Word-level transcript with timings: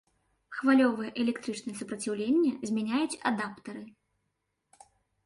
Хвалевае 0.59 1.09
электрычнае 1.23 1.73
супраціўленне 1.81 2.51
змяняюць 2.71 3.19
адаптары. 3.31 3.83